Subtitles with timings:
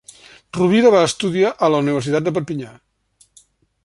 [0.57, 2.73] Rovira va estudiar a la Universitat de Perpinyà.